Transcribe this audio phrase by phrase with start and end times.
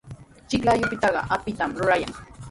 [0.49, 2.13] Chiklayupitaqa apitami rurayan.